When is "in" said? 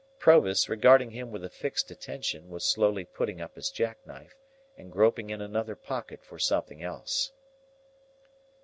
5.29-5.41